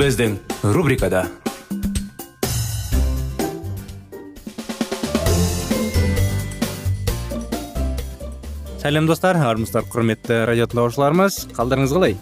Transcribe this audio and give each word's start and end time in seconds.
Біздің 0.00 0.38
рубрикада 0.72 1.26
сәлем 8.80 9.10
достар 9.10 9.36
армысыздар 9.36 9.84
құрметті 9.92 10.38
радио 10.48 10.70
тыңдаушыларымыз 10.72 11.36
қалдарыңыз 11.52 11.92
қалай 11.92 12.16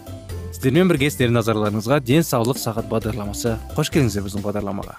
сіздермен 0.56 0.90
бірге 0.90 1.12
сіздердің 1.12 1.38
назарларыңызға 1.38 2.00
денсаулық 2.08 2.58
сағат 2.58 2.90
бағдарламасы 2.90 3.54
қош 3.78 3.94
келдіңіздер 3.94 4.26
біздің 4.26 4.46
бағдарламаға 4.48 4.98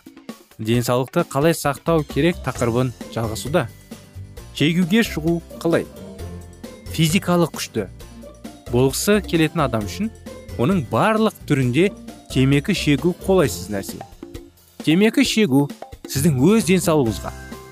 денсаулықты 0.72 1.28
қалай 1.36 1.60
сақтау 1.60 2.08
керек 2.08 2.40
тақырыбын 2.48 2.94
жалғасуда 3.12 3.68
шегуге 4.56 5.04
шығу 5.04 5.42
қалай 5.60 5.84
физикалық 6.96 7.58
күшті 7.60 7.90
болғысы 8.72 9.20
келетін 9.28 9.68
адам 9.68 9.84
үшін 9.84 10.14
оның 10.64 10.86
барлық 10.88 11.36
түрінде 11.50 11.92
темекі 12.30 12.76
шегу 12.78 13.16
қолайсыз 13.26 13.72
нәрсе. 13.74 13.98
Темекі 14.86 15.24
шегу 15.26 15.64
сіздің 16.06 16.36
өз 16.46 16.68
денсаулығыңызға 16.68 17.32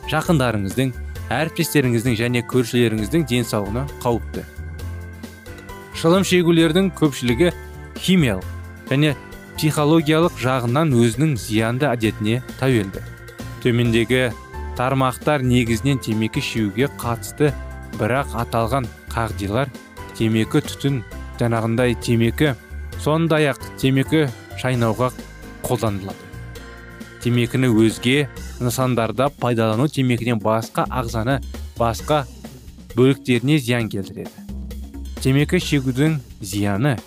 жақындарыңыздың 0.10 0.94
әріптестеріңіздің 1.38 2.18
және 2.18 2.42
көршілеріңіздің 2.50 3.26
денсаулығына 3.30 3.84
қауіпті. 4.02 4.46
Шылым 5.98 6.26
шегулердің 6.26 6.90
көпшілігі 6.98 7.52
химиялық 8.02 8.90
және 8.90 9.14
психологиялық 9.60 10.42
жағынан 10.42 10.94
өзінің 11.06 11.38
зиянды 11.42 11.90
әдетіне 11.92 12.42
тәуелді. 12.58 13.06
Төмендегі 13.62 14.24
тармақтар 14.78 15.46
негізінен 15.46 16.02
темекі 16.02 16.42
шегуге 16.42 16.90
қатысты 16.98 17.54
бірақ 17.98 18.34
аталған 18.42 18.90
қағдилар 19.14 19.70
темекі 20.18 20.66
түтін 20.66 21.02
жаңағындай 21.38 21.98
темекі 22.02 22.54
сондай 23.02 23.50
ақ 23.52 23.62
темекі 23.82 24.26
шайнауға 24.62 25.12
қолданылады. 25.64 26.24
темекіні 27.23 27.68
өзге 27.68 28.30
нысандарда 28.60 29.30
пайдалану 29.42 29.88
темекіден 29.88 30.40
басқа 30.40 30.86
ағзаны 30.88 31.42
басқа 31.78 32.26
бөліктеріне 32.96 33.58
зиян 33.60 33.90
келтіреді. 33.90 34.30
Темекі 35.22 35.60
шегудің 35.60 36.20
зияны 36.42 36.98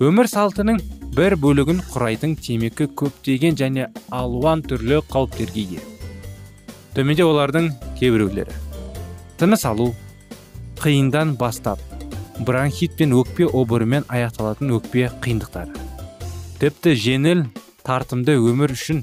өмір 0.00 0.28
салтының 0.28 0.80
бір 1.16 1.36
бөлігін 1.36 1.80
құрайтын 1.92 2.34
темекі 2.36 2.88
көптеген 3.00 3.56
және 3.56 3.88
алуан 4.10 4.62
түрлі 4.62 5.00
қауіптерге 5.12 5.62
ие. 5.62 5.82
Төменде 6.94 7.24
олардың 7.24 7.70
кейбіреулері. 8.00 8.52
Тыныс 9.38 9.64
алу 9.64 9.92
қиындан 10.82 11.36
бастап 11.38 11.78
бронхит 12.40 12.96
пен 12.98 13.14
өкпе 13.16 13.46
обырымен 13.46 14.04
аяқталатын 14.08 14.74
өкпе 14.78 15.08
қиындықтары. 15.22 15.81
Тіпті 16.62 16.92
жеңіл 16.94 17.40
тартымды 17.82 18.36
өмір 18.38 18.70
үшін 18.76 19.00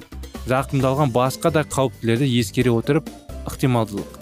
зақымдалған 0.47 1.09
басқа 1.11 1.49
да 1.51 1.65
қауіптілерді 1.67 2.29
ескере 2.39 2.71
отырып 2.71 3.09
ықтималдылық. 3.51 4.13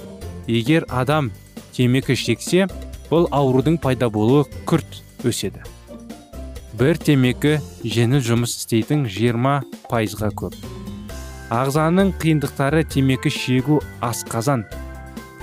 Егер 0.49 0.87
адам 0.89 1.29
темекі 1.75 2.15
шексе 2.17 2.65
бұл 3.11 3.27
аурудың 3.29 3.77
пайда 3.83 4.09
болуы 4.09 4.47
күрт 4.65 5.03
өседі. 5.21 5.61
Бір 6.81 6.97
темекі 6.97 7.59
жеңіл 7.85 8.25
жұмыс 8.25 8.57
істейтін 8.57 9.05
20 9.05 9.85
пайызға 9.91 10.33
көп. 10.41 10.57
Ағзаның 11.53 12.15
қиындықтары 12.17 12.87
темекі 12.89 13.29
шегу 13.29 13.83
асқазан 14.01 14.65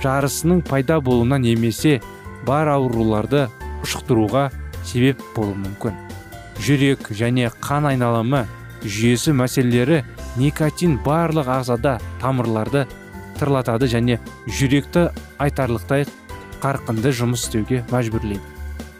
жарысының 0.03 0.65
пайда 0.67 0.99
болуына 0.99 1.39
немесе 1.39 2.01
бар 2.43 2.75
ауруларды 2.75 3.47
ұшықтыруға 3.87 4.49
себеп 4.83 5.23
болуы 5.37 5.55
мүмкін. 5.63 6.04
Жүрек 6.61 7.09
және 7.11 7.49
қан 7.63 7.89
айналымы 7.91 8.45
жүйесі 8.85 9.33
мәселелері 9.35 10.03
никотин 10.39 10.99
барлық 11.05 11.49
ағзада 11.59 11.97
тамырларды 12.21 12.85
тырлатады 13.39 13.89
және 13.91 14.19
жүректі 14.47 15.09
айтарлықтай 15.41 16.05
қарқынды 16.63 17.11
жұмыс 17.15 17.45
істеуге 17.45 17.83
мәжбүрлейді. 17.91 18.41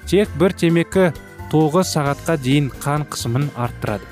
Тек 0.09 0.29
бір 0.39 0.53
темекі 0.53 1.07
9 1.53 1.85
сағатқа 1.88 2.38
дейін 2.41 2.69
қан 2.83 3.05
қысымын 3.09 3.47
арттырады. 3.55 4.05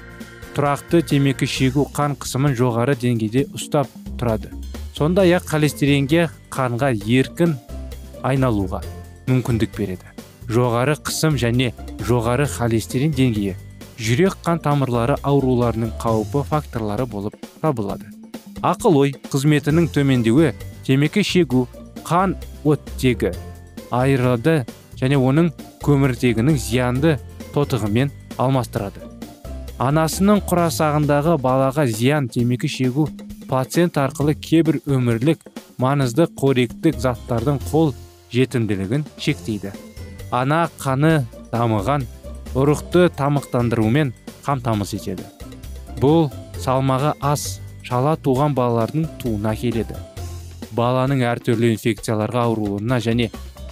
Тұрақты 0.55 1.03
темекі 1.09 1.49
шегу 1.49 1.87
қан 1.93 2.15
қысымын 2.21 2.55
жоғары 2.57 2.95
деңгейде 3.01 3.47
ұстап 3.57 3.89
тұрады. 4.21 4.53
Сондай 4.93 5.33
ақ 5.37 5.49
холестеринге 5.49 6.29
қанға 6.53 6.93
еркін 6.93 7.57
айналуға 8.23 8.83
мүмкіндік 9.27 9.77
береді. 9.77 10.12
Жоғары 10.49 10.95
қысым 10.99 11.37
және 11.39 11.71
жоғары 12.07 12.47
холестерин 12.49 13.13
деңгейі 13.15 13.55
жүрек 14.03 14.35
қан 14.45 14.59
тамырлары 14.63 15.15
ауруларының 15.23 15.93
қауіпі 16.01 16.43
факторлары 16.49 17.05
болып 17.05 17.37
табылады. 17.61 18.09
Ақыл 18.63 18.97
ой 18.99 19.13
қызметінің 19.31 19.89
төмендеуі 19.93 20.53
темекі 20.87 21.23
шегу 21.23 21.67
қан 22.07 22.35
оттегі 22.63 23.33
айырады 23.91 24.63
және 24.99 25.19
оның 25.19 25.51
көміртегінің 25.83 26.57
зиянды 26.57 27.17
тотығымен 27.53 28.11
алмастырады. 28.41 29.03
Анасының 29.83 30.43
құрасағындағы 30.49 31.37
балаға 31.43 31.85
зиян 31.87 32.29
темекі 32.31 32.69
шегу 32.71 33.07
пациент 33.49 33.97
арқылы 34.01 34.35
кейбір 34.35 34.79
өмірлік 34.87 35.43
маңызды 35.81 36.27
қоректік 36.39 36.99
заттардың 37.03 37.59
қол 37.69 37.93
жетімділігін 38.33 39.05
шектейді. 39.17 39.73
Ана 40.33 40.65
қаны 40.81 41.23
дамыған 41.51 42.07
ұрықты 42.57 43.07
тамақтандырумен 43.17 44.13
қамтамасыз 44.45 45.05
етеді. 45.05 45.25
Бұл 46.01 46.31
салмағы 46.61 47.13
аз 47.21 47.59
шала 47.85 48.15
туған 48.17 48.55
балалардың 48.57 49.05
туына 49.21 49.53
келеді. 49.59 49.97
Баланың 50.73 51.21
әртүрлі 51.29 51.73
инфекцияларға 51.75 52.47
ауруына 52.47 52.97
және 53.03 53.29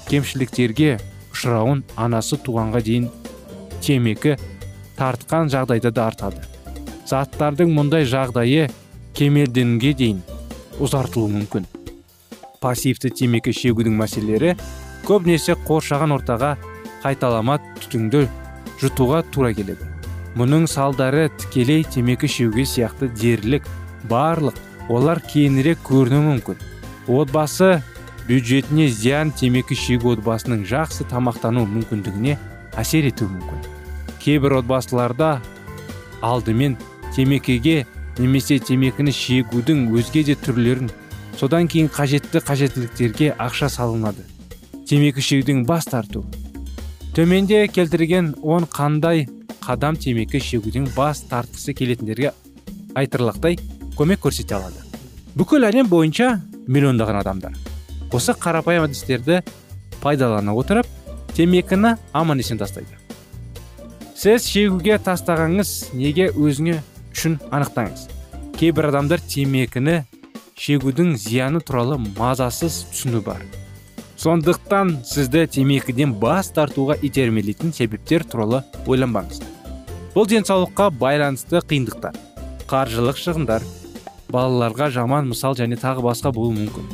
кемшіліктерге 0.09 0.99
ұшырауын 1.31 1.81
анасы 1.97 2.37
туғанға 2.45 2.83
дейін 2.85 3.09
темекі 3.81 4.35
тартқан 4.99 5.49
жағдайда 5.49 5.89
да 5.89 6.07
артады. 6.11 6.45
Заттардың 7.09 7.73
мұндай 7.73 8.05
жағдайы 8.05 8.69
кемелденге 9.17 9.95
дейін 9.97 10.21
ұзартылуы 10.77 11.33
мүмкін. 11.39 11.65
Пассивті 12.61 13.09
темекі 13.09 13.55
шегудің 13.57 13.97
мәселелері 13.97 14.53
көбінесе 15.11 15.57
қоршаған 15.67 16.15
ортаға 16.15 16.55
қайталама 17.03 17.57
түтінді 17.81 18.27
жұтуға 18.79 19.21
тура 19.33 19.51
келеді. 19.53 19.89
Мұның 20.39 20.67
салдары 20.71 21.27
тікелей 21.41 21.83
темекі 21.83 22.29
шегуге 22.31 22.63
сияқты 22.63 23.09
дерлік 23.11 23.67
барлық 24.07 24.55
олар 24.87 25.19
кейінірек 25.19 25.81
көрінуі 25.83 26.23
мүмкін. 26.29 26.61
Отбасы 27.11 27.81
бюджетіне 28.29 28.87
зиян 28.87 29.33
темекі 29.35 29.75
шегу 29.75 30.15
отбасының 30.15 30.63
жақсы 30.69 31.09
тамақтану 31.11 31.65
мүмкіндігіне 31.67 32.37
әсер 32.79 33.09
етуі 33.11 33.33
мүмкін. 33.33 33.65
Кейбір 34.23 34.61
отбасыларда 34.61 35.41
алдымен 36.21 36.77
темекіге 37.15 37.81
немесе 38.17 38.59
темекіні 38.63 39.11
шегудің 39.11 39.89
өзге 39.91 40.23
де 40.31 40.37
түрлерін 40.39 40.93
содан 41.39 41.67
кейін 41.67 41.91
қажетті 41.91 42.39
қажеттіліктерге 42.45 43.33
ақша 43.35 43.67
салынады. 43.67 44.23
Темекі 44.91 45.21
шегуден 45.23 45.61
бас 45.63 45.85
тарту. 45.87 46.25
Төменде 47.15 47.61
келтірген 47.71 48.33
он 48.43 48.65
қандай 48.67 49.21
қадам 49.63 49.95
темекі 49.95 50.41
шегуден 50.43 50.89
бас 50.97 51.21
тартқысы 51.29 51.71
келетіндерге 51.71 52.33
айтырлықтай 52.99 53.55
көмек 53.95 54.19
көрсете 54.25 54.57
алады. 54.57 54.83
Бүкіл 55.39 55.63
әлем 55.69 55.87
бойынша 55.87 56.41
миллиондаған 56.67 57.21
адамдар. 57.21 57.55
Осы 58.11 58.35
қарапайым 58.35 58.89
әдістерді 58.89 59.39
пайдалана 60.03 60.51
отырып 60.59 60.91
темекіні 61.37 61.93
аман 62.11 62.43
есен 62.43 62.59
тастайды. 62.59 62.99
Сіз 64.11 64.43
шегуге 64.43 64.99
тастағаныңыз 64.99 65.93
неге 65.95 66.33
өзіңе 66.35 66.81
үшін 67.15 67.39
анықтаңыз. 67.47 68.09
Кейбір 68.59 68.91
адамдар 68.91 69.23
темекіні 69.23 70.01
шегудің 70.59 71.15
зияны 71.15 71.63
туралы 71.63 71.95
мазасыз 72.19 72.83
түсіну 72.91 73.23
бар. 73.23 73.39
Сондықтан 74.21 74.99
сізді 75.01 75.47
темекіден 75.49 76.11
бас 76.21 76.51
тартуға 76.53 76.93
итермелейтін 77.01 77.71
себептер 77.73 78.21
туралы 78.29 78.59
ойланбаңыз. 78.85 79.39
Бұл 80.13 80.27
денсаулыққа 80.29 80.91
байланысты 81.01 81.57
қиындықтар 81.65 82.19
қаржылық 82.69 83.17
шығындар 83.17 83.65
балаларға 84.29 84.91
жаман 84.93 85.31
мысал 85.31 85.57
және 85.57 85.79
тағы 85.81 86.05
басқа 86.05 86.35
болуы 86.37 86.53
мүмкін. 86.59 86.85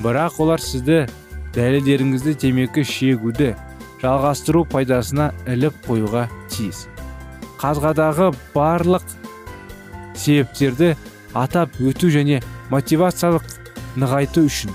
Бірақ 0.00 0.40
олар 0.40 0.64
сізді 0.64 1.04
дәлелдеріңізді 1.52 2.36
темекі 2.46 2.86
шегуді 2.88 3.52
жалғастыру 4.00 4.64
пайдасына 4.72 5.34
іліп 5.52 5.76
қоюға 5.84 6.30
тиіс. 6.48 6.86
Қазғадағы 7.60 8.32
барлық 8.54 9.04
себептерді 10.16 10.94
атап 11.36 11.76
өту 11.76 12.08
және 12.08 12.40
мотивациялық 12.72 13.58
нығайту 14.00 14.48
үшін 14.48 14.72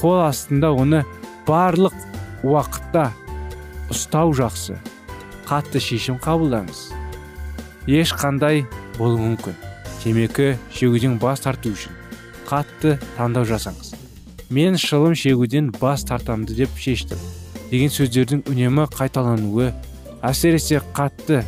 қол 0.00 0.24
астында 0.26 0.74
оны 0.74 1.06
барлық 1.46 1.94
уақытта 2.44 3.10
ұстау 3.92 4.32
жақсы. 4.36 4.78
Қатты 5.44 5.80
шешім 5.82 6.16
қабылдаңыз. 6.24 6.86
Ешқандай 7.90 8.64
болуы 8.96 9.20
мүмкін. 9.20 9.58
Темекі 10.02 10.54
шегуден 10.72 11.18
бас 11.20 11.44
тарту 11.44 11.72
үшін 11.74 11.92
қатты 12.48 12.98
таңдау 13.16 13.46
жасаңыз. 13.48 13.94
Мен 14.52 14.76
шылым 14.80 15.14
шегуден 15.16 15.70
бас 15.80 16.04
тартамды 16.04 16.54
деп 16.56 16.72
шештім. 16.78 17.20
Деген 17.70 17.90
сөздердің 17.92 18.44
үнемі 18.50 18.86
қайталануы 18.92 19.70
әсіресе 20.24 20.82
қатты 20.96 21.42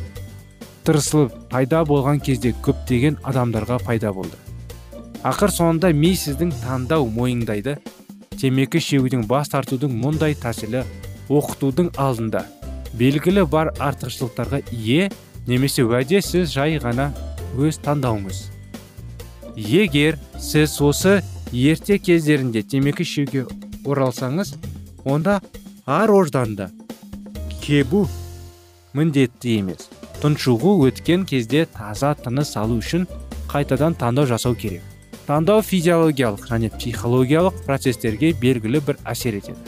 тырысылып 0.87 1.35
пайда 1.53 1.85
болған 1.87 2.21
кезде 2.25 2.55
көптеген 2.65 3.21
адамдарға 3.25 3.79
пайда 3.85 4.13
болды. 4.17 4.37
Ақыр 5.27 5.53
соңында 5.53 5.93
ми 5.93 6.15
сіздің 6.17 6.53
таңдау 6.63 7.09
мойындайды 7.13 7.77
темекі 8.41 8.81
шегуден 8.83 9.25
бас 9.29 9.51
тартудың 9.53 9.93
мұндай 10.03 10.37
тәсілі 10.39 10.85
оқытудың 11.29 11.93
алдында. 12.01 12.45
Белгілі 12.97 13.45
бар 13.51 13.73
артықшылықтарға 13.83 14.63
ие 14.73 15.11
немесе 15.47 15.85
уәде 15.85 16.23
сіз 16.25 16.53
жай 16.55 16.79
ғана 16.83 17.11
өз 17.57 17.81
таңдауыңыз. 17.85 18.47
Егер 19.57 20.19
сіз 20.39 20.79
осы 20.85 21.21
ерте 21.53 21.99
кездерінде 21.99 22.63
темекі 22.63 23.05
шегуге 23.05 23.47
оралсаңыз 23.85 24.55
онда 25.05 25.41
ар 25.87 26.11
ожданда 26.11 26.71
кебу 27.63 28.07
міндетті 28.97 29.61
емес. 29.61 29.89
Тұншығу 30.23 30.79
өткен 30.89 31.27
кезде 31.29 31.67
таза 31.69 32.15
тыныс 32.17 32.55
алу 32.57 32.81
үшін 32.81 33.05
қайтадан 33.51 33.97
таңдау 33.99 34.27
жасау 34.31 34.57
керек. 34.57 34.83
Таңдау 35.27 35.63
физиологиялық 35.67 36.47
және 36.47 36.71
психологиялық 36.77 37.65
процестерге 37.67 38.33
белгілі 38.41 38.81
бір 38.87 38.99
әсер 39.05 39.39
етеді. 39.41 39.59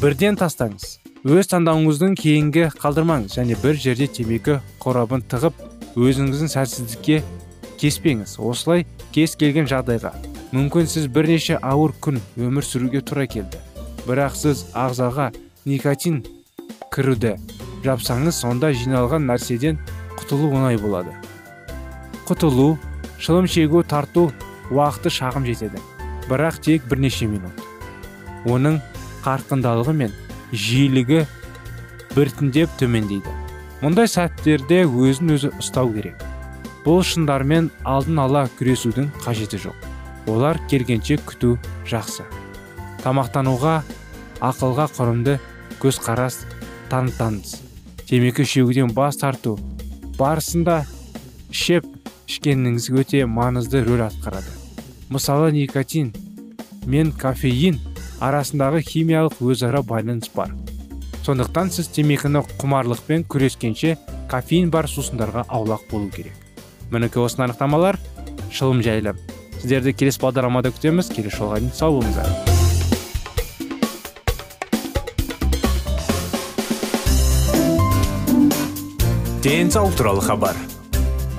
Бірден 0.00 0.38
тастаңыз. 0.40 0.98
Өз 1.26 1.48
таңдауыңыздың 1.50 2.14
кейінгі 2.20 2.68
қалдырмаңыз 2.80 3.36
және 3.36 3.56
бір 3.62 3.76
жерде 3.80 4.06
темекі 4.06 4.60
қорабын 4.80 5.24
тығып 5.28 5.58
өзіңіздің 5.98 6.52
сәтсіздікке 6.52 7.22
кеспеңіз. 7.80 8.36
Осылай 8.38 8.86
кез 9.12 9.36
келген 9.36 9.68
жағдайға. 9.68 10.14
Мүмкін 10.54 10.88
сіз 10.88 11.08
бірнеше 11.12 11.58
ауыр 11.60 11.92
күн 12.00 12.20
өмір 12.38 12.64
сүруге 12.64 13.02
тура 13.04 13.26
келді. 13.26 13.60
Бірақ 14.06 14.36
сіз 14.38 14.66
ағзаға 14.76 15.32
никотин 15.66 16.22
кіруді 16.94 17.34
жапсаңыз 17.84 18.38
сонда 18.44 18.70
жиналған 18.72 19.26
нәрседен 19.28 19.80
құтылу 20.16 20.52
оңай 20.54 20.78
болады. 20.80 21.12
Құтылу 22.28 22.76
шылым 23.18 23.48
шегу 23.50 23.82
тарту 23.82 24.30
уақыты 24.70 25.12
шағым 25.12 25.46
жетеді. 25.46 25.80
Бірақ 26.28 26.60
тек 26.64 26.86
бірнеше 26.90 27.28
минут. 27.30 27.54
Оның 28.46 28.80
қарқындалығы 29.24 29.94
мен 29.94 30.14
жиілігі 30.52 31.24
біртіндеп 32.14 32.72
төмендейді. 32.80 33.34
Мұндай 33.82 34.10
сәттерде 34.10 34.84
өзін 34.86 35.36
өзі 35.36 35.52
ұстау 35.60 35.92
керек. 35.94 36.22
Бұл 36.86 37.02
шындармен 37.06 37.70
алдын 37.84 38.22
ала 38.22 38.46
күресудің 38.58 39.10
қажеті 39.24 39.60
жоқ. 39.66 39.86
Олар 40.30 40.58
келгенше 40.70 41.18
күту 41.22 41.54
жақсы. 41.86 42.26
Тамақтануға 43.04 43.80
ақылға 44.42 44.88
құрымды 44.96 45.38
көзқарас 45.82 46.42
танытаңыз 46.90 47.60
темекі 48.06 48.44
шегуден 48.46 48.92
бас 48.94 49.18
тарту 49.18 49.56
барысында 50.18 50.84
шеп 51.50 51.86
ішкеніңіз 52.26 52.90
өте 52.98 53.24
маңызды 53.30 53.82
рөл 53.86 54.02
атқарады. 54.06 54.50
Мысалы 55.08 55.52
никотин 55.54 56.12
мен 56.86 57.12
кофеин 57.12 57.78
арасындағы 58.20 58.82
химиялық 58.86 59.38
өзара 59.40 59.82
байланыс 59.82 60.30
бар. 60.34 60.50
Сондықтан 61.26 61.70
сіз 61.74 61.88
темекіні 61.94 62.42
құмарлықпен 62.60 63.24
күрескенше 63.30 63.96
кофеин 64.30 64.70
бар 64.70 64.86
сусындарға 64.90 65.46
аулақ 65.48 65.86
болу 65.90 66.10
керек. 66.10 66.34
Мінекей 66.90 67.22
осы 67.22 67.42
анықтамалар. 67.42 67.98
Шылым 68.52 68.82
жайлы. 68.82 69.16
Сіздерді 69.60 69.92
келесі 69.92 70.22
бағдарламада 70.22 70.70
күтеміз. 70.70 71.10
Келесі 71.10 71.40
жолға 71.40 71.58
дейін 71.58 71.74
сау 71.74 71.98
болыңыздар. 71.98 72.30
Денсаулық 79.42 79.98
туралы 79.98 80.22
хабар. 80.26 80.56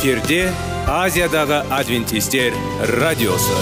эфирде 0.00 0.48
азиядағы 0.88 1.58
адвентистер 1.76 2.54
радиосы. 3.02 3.56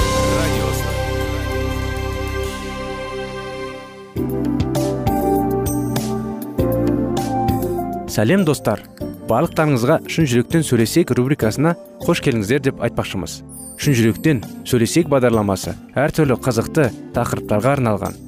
Сәлем 8.06 8.44
достар. 8.46 8.84
Барлықтарыңызға 9.26 9.98
шын 10.06 10.30
жүректен 10.30 10.62
сөйлесек 10.62 11.10
рубрикасына 11.18 11.74
қош 12.06 12.22
келдіңіздер 12.22 12.62
деп 12.70 12.86
айтпақшымыз. 12.86 13.40
Шын 13.82 13.98
жүректен 13.98 14.46
сөйлесек 14.62 15.10
бағдарламасы 15.10 15.74
әртүрлі 15.98 16.38
қызықты 16.38 16.92
тақырыптарға 17.18 17.74
арналған. 17.80 18.27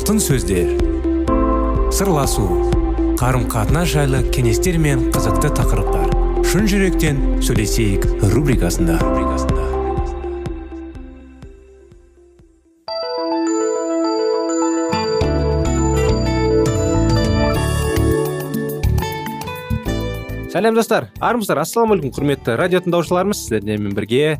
Алтын 0.00 0.16
сөздер. 0.16 0.70
Сырласу 1.92 2.46
қарым 3.20 3.42
қатынас 3.52 3.90
жайлы 3.92 4.22
кеңестер 4.32 4.78
мен 4.80 5.10
қызықты 5.12 5.50
тақырыптар. 5.58 6.06
Шын 6.48 6.64
жүректен 6.70 7.18
сөйлесейік 7.44 8.06
рубрикасында. 8.32 8.96
Сәлем 20.48 20.80
достар. 20.80 21.10
Армысыздар. 21.20 21.60
Ассалаумағалейкум 21.60 22.16
құрметті 22.16 22.56
радио 22.56 22.80
тыңдаушыларымыз 22.86 23.44
сіздермен 23.50 23.92
бірге 23.92 24.38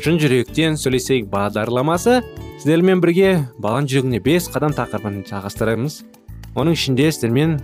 шын 0.00 0.16
жүректен 0.24 0.80
сөйлесейік 0.80 1.28
бағдарламасы. 1.28 2.22
Сіздермен 2.62 3.00
бірге 3.02 3.48
баланың 3.58 3.88
жүрегіне 3.90 4.20
бес 4.22 4.44
қадам 4.54 4.70
тақырыбын 4.76 5.24
жалғастырамыз 5.26 5.96
оның 6.54 6.76
ішінде 6.76 7.08
сіздермен 7.10 7.56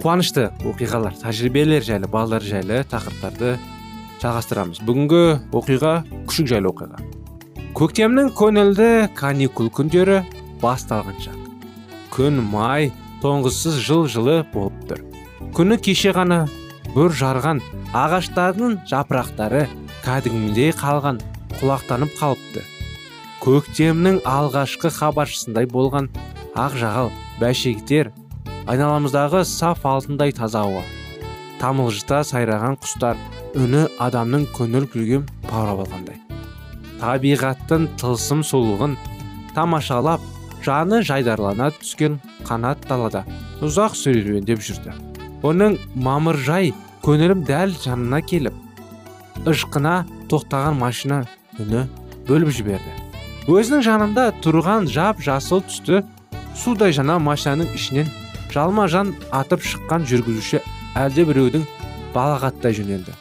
қуанышты 0.00 0.46
оқиғалар 0.70 1.18
тәжірибелер 1.20 1.84
жайлы 1.84 2.08
балалар 2.08 2.40
жайлы 2.40 2.78
тақырыптарды 2.88 3.50
жалғастырамыз. 4.22 4.80
Бүгінгі 4.88 5.20
оқиға 5.52 5.92
күшік 6.30 6.48
жайлы 6.48 6.72
оқиға. 6.72 7.04
Көктемнің 7.76 8.32
көңілді 8.38 8.88
каникул 9.20 9.68
күндері 9.68 10.22
басталған 10.64 11.20
шақ 11.26 11.38
күн 12.16 12.40
май 12.40 12.88
тоңғысыз 13.20 13.84
жыл 13.84 14.08
жылы 14.08 14.40
болып 14.56 14.80
тұр. 14.88 15.04
Күні 15.52 15.76
кеше 15.76 16.16
ғана 16.16 16.46
бүр 16.96 17.12
жарған 17.12 17.60
ағаштардың 17.92 18.80
жапырақтары 18.88 19.66
кәдімгідей 20.08 20.72
қалған 20.80 21.20
құлақтанып 21.60 22.16
қалыпты. 22.16 22.71
Көктемнің 23.42 24.20
алғашқы 24.28 24.92
хабаршысындай 24.94 25.66
болған 25.66 26.06
ақ 26.54 26.76
жағал 26.78 27.08
бәйшектер 27.40 28.12
айналамыздағы 28.70 29.40
саф 29.50 29.82
алтындай 29.92 30.30
таза 30.36 30.62
ауа 30.62 30.84
тамылжыта 31.58 32.20
сайраған 32.28 32.78
құстар 32.84 33.18
үні 33.58 33.82
адамның 34.06 34.46
көңіл 34.54 34.86
күйге 34.94 35.20
баурап 35.48 35.82
алғандай. 35.88 36.20
Табиғаттың 37.02 37.90
тылсым 37.98 38.46
сұлулығын 38.46 38.94
тамашалап 39.56 40.22
жаны 40.62 41.02
жайдарлана 41.02 41.72
түскен 41.80 42.20
қанат 42.46 42.86
далада 42.86 43.24
ұзақ 43.58 43.98
серуендеп 43.98 44.62
жүрді. 44.62 44.94
Оның 45.42 45.80
мамыржай 45.98 46.70
көңілім 47.02 47.42
дәл 47.50 47.74
жанына 47.82 48.22
келіп 48.22 49.42
ышқына 49.50 50.02
тоқтаған 50.30 50.78
машина 50.78 51.24
үні 51.58 51.88
бөліп 52.30 52.54
жіберді. 52.54 53.01
Өзінің 53.50 53.80
жанында 53.82 54.28
тұрған 54.38 54.86
жап 54.86 55.18
жасыл 55.24 55.64
түсті 55.66 56.04
судай 56.54 56.92
жана 56.94 57.16
машинаның 57.18 57.72
ішінен 57.74 58.10
жалма 58.52 58.84
жан 58.86 59.10
атып 59.34 59.64
шыққан 59.66 60.04
жүргізуші 60.06 60.60
әлде 61.00 61.24
біреудің 61.26 61.64
балағаттай 62.14 62.76
жөнелді. 62.78 63.14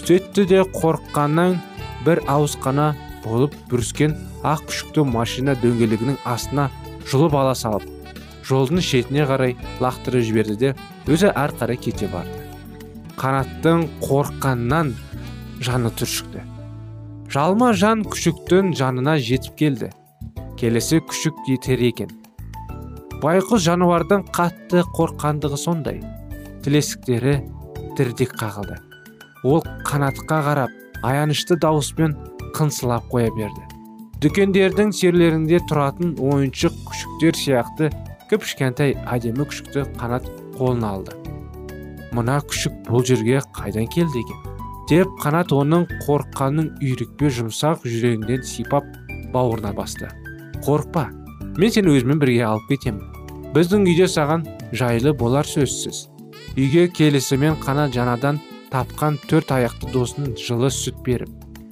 Сөйтті 0.00 0.46
де 0.48 0.62
қорыққаннан 0.64 1.58
бір 2.06 2.22
ауыз 2.32 2.56
қана 2.62 2.94
болып 3.26 3.52
бүріскен 3.68 4.16
ақ 4.48 4.64
күшікті 4.70 5.04
машина 5.04 5.52
дөңгелегінің 5.60 6.22
астына 6.24 6.70
жұлып 7.10 7.36
ала 7.36 7.52
салып 7.52 7.84
жолдың 8.48 8.80
шетіне 8.80 9.26
қарай 9.28 9.58
лақтырып 9.84 10.24
жіберді 10.24 10.56
де 10.62 10.72
өзі 11.04 11.34
ар 11.36 11.52
қарай 11.52 11.76
кете 11.76 12.08
барды. 12.08 12.32
Қанаттың 13.20 13.84
қорыққаннан 14.00 14.94
жаны 15.60 15.92
түршікті. 15.92 16.49
Жалма 17.30 17.70
жан 17.78 18.00
күшіктің 18.10 18.72
жанына 18.74 19.14
жетіп 19.22 19.54
келді. 19.60 19.90
Келесі 20.58 20.98
күшік 21.06 21.36
етер 21.54 21.78
екен. 21.86 22.10
Байқұс 23.22 23.62
жануардың 23.68 24.24
қатты 24.34 24.82
қорққандығы 24.96 25.60
сондай. 25.60 26.00
Тілесіктері 26.64 27.36
дірдек 27.98 28.34
қағылды. 28.40 28.80
Ол 29.46 29.62
қанатқа 29.86 30.40
қарап 30.48 30.74
аянышты 31.06 31.54
дауыспен 31.60 32.18
қынсылап 32.56 33.06
қоя 33.12 33.30
берді. 33.38 33.62
Дүкендердің 34.20 34.90
серлерінде 34.90 35.62
тұратын 35.70 36.16
ойыншық 36.18 36.82
күшіктер 36.90 37.38
сияқты 37.38 37.94
кіп 38.26 38.42
кішкентай 38.42 38.98
әдемі 39.06 39.46
күшікті 39.46 39.86
қанат 40.02 40.26
қолына 40.58 40.96
алды. 40.96 41.14
Мына 42.10 42.42
күшік 42.42 42.82
бұл 42.90 43.06
жерге 43.06 43.44
қайдан 43.54 43.86
келді 43.94 44.26
екен? 44.26 44.49
Деп 44.90 45.10
қанат 45.22 45.52
оның 45.54 45.84
қорыққанын 46.02 46.72
үйрекпе 46.82 47.28
жұмсақ 47.36 47.84
жүрегінен 47.86 48.42
сипап 48.42 48.86
бауырына 49.30 49.70
басты. 49.76 50.08
Қорықпа 50.66 51.04
мен 51.58 51.70
сені 51.70 51.92
өзіммен 51.94 52.18
бірге 52.18 52.42
алып 52.48 52.66
кетемін. 52.72 53.04
Біздің 53.54 53.86
үйде 53.86 54.08
саған 54.10 54.42
жайлы 54.74 55.12
болар 55.14 55.46
сөзсіз. 55.46 56.08
Үйге 56.56 56.88
келісімен 56.90 57.60
қанат 57.62 57.94
жаңадан 57.94 58.40
тапқан 58.72 59.20
төрт 59.30 59.54
аяқты 59.54 59.92
досын 59.94 60.34
жылы 60.34 60.72
сүт 60.74 60.98
беріп 61.06 61.30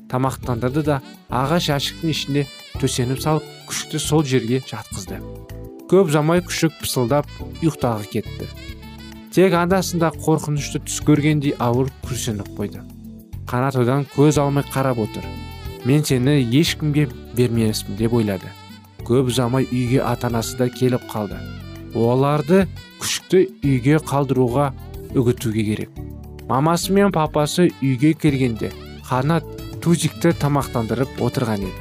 тамақтандырды 0.09 0.85
да 0.87 1.01
ағаш 1.29 1.69
жәшіктің 1.69 2.13
ішінде 2.15 2.45
төсеніп 2.81 3.21
салып 3.23 3.49
күшікті 3.69 4.01
сол 4.03 4.23
жерге 4.25 4.63
жатқызды. 4.65 5.19
Көп 5.91 6.13
замай 6.15 6.41
күшік 6.45 6.79
пысылдап 6.81 7.29
ұйықтағы 7.61 8.09
кетті. 8.15 8.49
Тек 9.35 9.57
андасында 9.59 10.13
қорқынышты 10.17 10.81
түс 10.87 11.03
көргендей 11.05 11.57
ауыр 11.59 11.93
күрсініп 12.07 12.55
қойды. 12.57 12.85
Қанат 13.49 13.79
одан 13.81 14.07
көз 14.15 14.39
алмай 14.41 14.65
қарап 14.69 15.01
отыр. 15.03 15.25
Мен 15.85 16.05
сені 16.05 16.37
ешкімге 16.61 17.09
бермеспін 17.37 17.97
деп 17.97 18.15
ойлады. 18.15 18.51
Көп 19.09 19.31
замай 19.33 19.65
үйге 19.73 20.03
ата 20.05 20.29
анасы 20.29 20.59
да 20.59 20.69
келіп 20.69 21.07
қалды. 21.09 21.39
Оларды 21.95 22.67
күшікті 23.01 23.45
үйге 23.65 24.03
қалдыруға 24.05 24.73
үгітуге 25.17 25.65
керек. 25.65 25.91
Мамасы 26.49 26.93
мен 26.93 27.13
папасы 27.13 27.71
үйге 27.81 28.13
келгенде 28.15 28.73
қанат 29.09 29.45
тузикті 29.81 30.35
тамақтандырып 30.43 31.21
отырған 31.25 31.65
еді. 31.65 31.73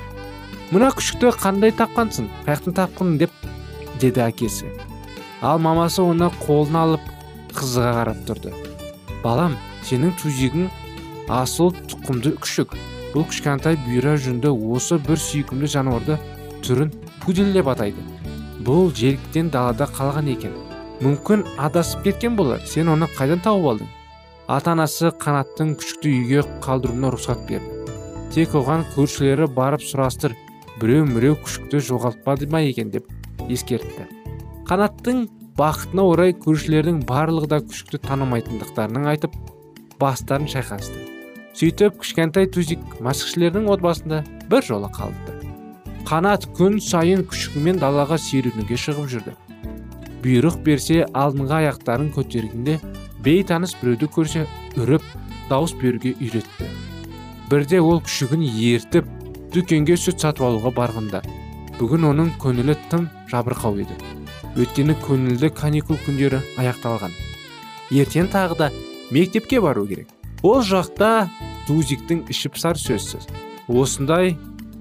Мына 0.71 0.91
күшікті 0.95 1.33
қандай 1.41 1.73
тапқансың? 1.75 2.27
Қаяқтан 2.45 2.75
тапқың 2.79 3.17
деп 3.19 3.31
деді 3.99 4.23
әкесі. 4.25 4.71
Ал 5.41 5.59
мамасы 5.59 6.01
оны 6.03 6.31
қолына 6.43 6.83
алып 6.87 7.13
қызыға 7.55 7.93
қарап 7.99 8.23
тұрды. 8.27 8.53
Балам 9.23 9.55
сенің 9.87 10.15
тузигің 10.21 10.67
асыл 11.27 11.73
тұқымды 11.91 12.33
күшік. 12.41 12.75
Бұл 13.13 13.25
кішкентай 13.29 13.77
бұйра 13.85 14.15
жүнді 14.21 14.51
осы 14.75 14.97
бір 15.03 15.19
сүйкімді 15.21 15.69
жануарды 15.71 16.17
түрін 16.65 16.91
пудель 17.23 17.53
деп 17.55 17.69
атайды. 17.71 18.03
Бұл 18.63 18.91
желіктен 18.95 19.51
далада 19.53 19.87
қалған 19.97 20.31
екен. 20.33 20.55
Мүмкін 21.01 21.45
адасып 21.61 22.03
кеткен 22.07 22.35
болар. 22.35 22.61
Сен 22.65 22.89
оны 22.89 23.07
қайдан 23.17 23.43
тауып 23.45 23.71
алдың? 23.71 23.89
Ата 24.47 24.73
анасы 24.73 25.11
қанаттың 25.21 25.75
күшікті 25.79 26.13
үйге 26.13 26.43
қалдыруына 26.63 27.11
рұқсат 27.13 27.43
берді. 27.49 27.73
Тек 28.33 28.55
оған 28.57 28.85
көршілері 28.95 29.47
барып 29.55 29.83
сұрастыр 29.83 30.35
біреу 30.81 31.05
міреу 31.09 31.37
күшікті 31.43 31.81
жоғалтпады 31.89 32.49
ма 32.51 32.61
екен? 32.63 32.91
деп 32.91 33.07
ескертті. 33.49 34.07
Қанаттың 34.67 35.27
бақытына 35.57 36.07
орай 36.11 36.33
көршілердің 36.37 37.03
барлығы 37.09 37.51
да 37.53 37.61
күшікті 37.65 38.01
танымайтындықтарын 38.07 39.07
айтып 39.13 39.37
бастарын 39.99 40.49
шайқасты. 40.51 41.06
Сөйтіп 41.57 41.95
кішкентай 42.03 42.45
тузик 42.53 42.81
машықшілердің 43.01 43.65
отбасында 43.73 44.19
бір 44.51 44.65
жолы 44.67 44.89
қалды. 44.93 45.33
Қанат 46.05 46.43
күн 46.53 46.77
сайын 46.83 47.23
күшігімен 47.25 47.79
далаға 47.81 48.19
серуенуге 48.21 48.77
шығып 48.77 49.07
жүрді. 49.09 49.33
Бұйрық 50.21 50.59
берсе 50.67 50.99
алдыңғы 51.17 51.55
аяқтарын 51.57 52.11
көтергенде 52.13 52.77
бейтаныс 53.25 53.73
біреуді 53.81 54.09
көрсе 54.13 54.43
үріп 54.77 55.05
дауыс 55.49 55.73
беруге 55.81 56.13
үйретті. 56.19 56.67
Бірде 57.49 57.81
ол 57.81 58.03
күшігін 58.05 58.43
ертіп 58.45 59.09
дүкенге 59.55 59.97
сүт 59.97 60.21
сатып 60.21 60.45
алуға 60.45 60.73
барғанда 60.77 61.23
бүгін 61.79 62.05
оның 62.11 62.29
көңілі 62.43 62.75
тым 62.91 63.07
жабырқау 63.31 63.81
еді. 63.81 63.97
Өйткені 64.57 64.93
көңілді 65.07 65.49
каникул 65.57 65.97
күндері 66.05 66.43
аяқталған. 66.61 67.17
Ертең 67.89 68.29
тағы 68.33 68.59
да 68.61 68.69
мектепке 69.09 69.61
бару 69.61 69.87
керек. 69.87 70.16
Ол 70.43 70.61
жақта 70.61 71.29
тузиктің 71.67 72.25
іші 72.29 72.51
пысар 72.53 72.77
сөзсіз. 72.77 73.27
Осындай 73.67 74.35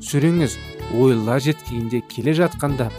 сүреңіз 0.04 0.58
ойылар 0.94 1.40
жеткенде 1.42 2.02
келе 2.10 2.36
жатқанда 2.36 2.90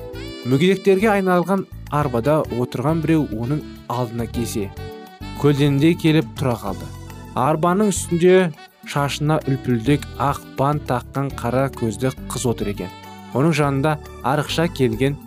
мүгедектерге 0.47 1.11
айналған 1.13 1.65
арбада 1.91 2.41
отырған 2.57 3.01
біреу 3.03 3.27
оның 3.37 3.63
алдына 3.87 4.27
кесе 4.27 4.69
көлденеңдей 5.41 5.93
келіп 6.01 6.29
тұра 6.39 6.55
қалды. 6.57 6.87
Арбаның 7.37 7.91
үстінде 7.93 8.49
шашына 8.89 9.37
үлпілдек 9.47 10.07
ақ 10.17 10.41
бант 10.57 10.87
таққан 10.89 11.29
қара 11.37 11.67
көзді 11.75 12.11
қыз 12.31 12.47
отыр 12.49 12.71
екен. 12.73 12.89
Оның 13.37 13.53
жанында 13.53 13.97
арықша 14.25 14.67
келген 14.73 15.17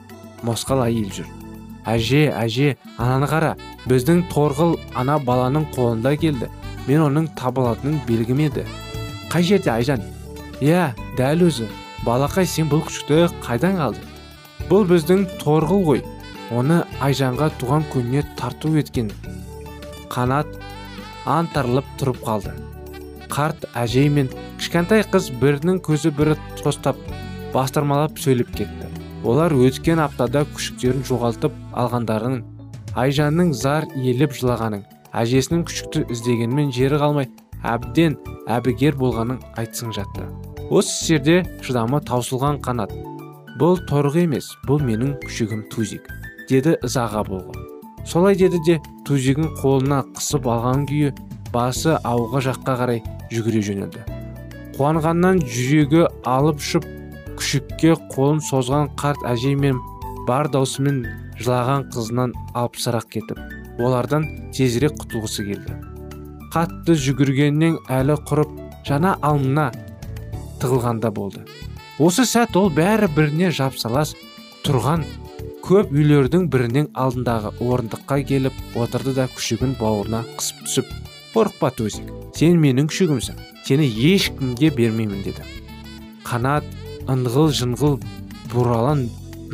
мосқал 0.42 0.82
әйел 0.82 1.12
жүр. 1.14 1.28
Әже 1.86 2.26
әже 2.34 2.74
ананы 2.98 3.28
қара 3.30 3.52
біздің 3.86 4.24
торғыл 4.32 4.74
ана 4.98 5.20
баланың 5.22 5.68
қолында 5.76 6.16
келді. 6.18 6.50
Мен 6.90 7.04
оның 7.06 7.28
табылатынын 7.38 8.00
белгім 8.08 8.40
еді. 8.48 8.64
Қай 9.30 9.46
жерде 9.46 9.70
айжан? 9.70 10.02
Иә 10.58 10.90
дәл 11.18 11.46
өзі. 11.46 11.68
Балақай 12.02 12.48
сен 12.50 12.66
бұл 12.70 12.82
күшікті 12.88 13.28
қайдан 13.44 13.78
қалдың? 13.78 14.08
Бұл 14.66 14.88
біздің 14.90 15.26
торғыл 15.38 15.84
ғой. 15.86 16.02
Оны 16.50 16.80
айжанға 16.98 17.52
туған 17.60 17.86
күніне 17.92 18.24
тарту 18.34 18.74
еткен 18.80 19.12
қанат 20.10 20.50
антарылып 21.30 21.86
тұрып 22.00 22.18
қалды. 22.26 22.56
Қарт 23.30 23.68
әжей 23.78 24.10
мен 24.10 24.32
кішкентай 24.58 25.04
қыз 25.06 25.30
бірінің 25.38 25.78
көзі 25.86 26.10
бірі 26.16 26.34
тостап 26.58 26.98
бастырмалап 27.54 28.18
сөйлеп 28.18 28.50
кетті. 28.50 28.90
Олар 29.22 29.54
өткен 29.54 30.02
аптада 30.02 30.42
күшіктерін 30.56 31.06
жоғалтып 31.06 31.54
алғандарын 31.70 32.40
айжанның 32.98 33.52
зар 33.54 33.86
еліп 33.94 34.34
жылағанын 34.34 34.82
әжесінің 35.16 35.64
күшікті 35.66 36.04
іздегенмен 36.14 36.70
жері 36.74 37.00
қалмай 37.02 37.28
әбден 37.66 38.16
әбігер 38.50 38.96
болғанын 39.00 39.40
айтсын 39.58 39.92
жатты. 39.94 40.28
Осы 40.70 41.16
жерде 41.16 41.40
шыдамы 41.66 42.00
таусылған 42.06 42.60
қанат. 42.64 42.92
Бұл 43.58 43.80
торғы 43.90 44.24
емес 44.24 44.52
бұл 44.68 44.82
менің 44.86 45.16
күшігім 45.24 45.66
тузик 45.72 46.06
деді 46.48 46.76
ызаға 46.86 47.24
болған. 47.26 47.66
Солай 48.06 48.38
деді 48.38 48.60
де 48.66 48.78
тузигін 49.06 49.50
қолына 49.60 50.04
қысып 50.14 50.46
алған 50.48 50.86
күйі 50.88 51.12
басы 51.52 51.98
ауға 52.06 52.40
жаққа 52.46 52.78
қарай 52.80 53.02
жүгіре 53.34 53.62
жөнелді. 53.66 54.06
Қуанғаннан 54.78 55.42
жүрегі 55.44 56.06
алып 56.24 56.62
ұшып 56.62 56.86
күшікке 57.36 57.96
қолын 58.14 58.40
созған 58.46 58.92
қарт 59.00 59.26
әжей 59.28 59.58
мен 59.58 59.82
бар 60.28 60.48
даусымен 60.48 61.02
жылаған 61.40 61.90
қызынан 61.92 62.36
алыпсырақ 62.54 63.10
кетіп 63.12 63.59
олардан 63.80 64.26
тезірек 64.56 64.96
құтылғысы 65.00 65.46
келді. 65.48 65.76
Қатты 66.54 66.96
жүгіргеннен 66.98 67.78
әлі 67.90 68.16
құрып 68.28 68.54
жаңа 68.88 69.16
алмына 69.22 69.70
тығылғанда 70.62 71.10
болды. 71.14 71.44
Осы 72.00 72.24
сәт 72.28 72.56
ол 72.56 72.70
бәрі 72.74 73.10
біріне 73.14 73.50
жапсалас 73.54 74.14
тұрған 74.64 75.04
көп 75.64 75.92
үйлердің 75.94 76.48
бірінің 76.52 76.90
алдындағы 76.98 77.52
орындыққа 77.62 78.18
келіп 78.26 78.76
отырды 78.80 79.14
да 79.16 79.28
күшігін 79.34 79.76
бауырына 79.78 80.24
қысып 80.38 80.64
түсіп 80.66 80.90
қорықпа 81.34 81.70
төзик 81.78 82.08
сен 82.34 82.58
менің 82.62 82.88
күшігімсің 82.90 83.38
сені 83.68 83.86
ешкімге 83.86 84.72
бермеймін 84.74 85.22
деді. 85.26 85.44
Қанат 86.26 86.66
ыңғыл 87.10 87.52
жыңғыл 87.60 87.98
бұралан 88.50 89.04